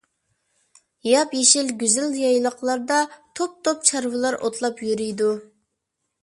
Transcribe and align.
ياپيېشىل، 1.07 1.69
گۈزەل 1.83 2.17
يايلاقلاردا 2.21 2.97
توپ-توپ 3.41 3.85
چارۋىلار 3.91 4.39
ئوتلاپ 4.41 4.83
يۈرىدۇ. 4.89 5.29